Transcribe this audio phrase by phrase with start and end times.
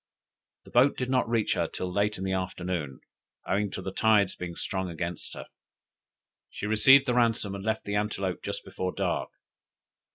[0.65, 3.01] The boat did not reach her till late in the afternoon,
[3.47, 5.45] owing to the tide's being strong against her.
[6.49, 9.29] She received the ransom and left the Antelope just before dark.